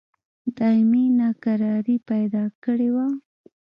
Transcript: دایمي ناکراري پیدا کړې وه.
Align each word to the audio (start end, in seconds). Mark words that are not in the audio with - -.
دایمي 0.57 1.05
ناکراري 1.19 1.97
پیدا 2.09 2.43
کړې 2.63 2.89
وه. 2.95 3.07